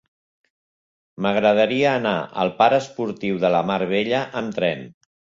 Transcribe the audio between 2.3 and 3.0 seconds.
al parc